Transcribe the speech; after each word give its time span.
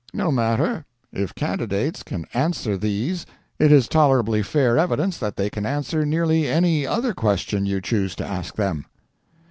"No 0.15 0.31
matter; 0.31 0.83
if 1.13 1.35
candidates 1.35 2.01
can 2.01 2.25
answer 2.33 2.75
these 2.75 3.23
it 3.59 3.71
is 3.71 3.87
tolerably 3.87 4.41
fair 4.41 4.75
evidence 4.75 5.19
that 5.19 5.35
they 5.37 5.47
can 5.47 5.63
answer 5.63 6.07
nearly 6.07 6.47
any 6.47 6.87
other 6.87 7.13
question 7.13 7.67
you 7.67 7.81
choose 7.81 8.15
to 8.15 8.25
ask 8.25 8.55
them." 8.55 8.87